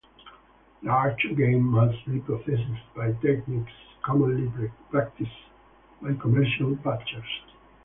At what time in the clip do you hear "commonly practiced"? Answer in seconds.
4.03-5.29